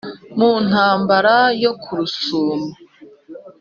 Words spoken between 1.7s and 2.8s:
ku Rusumo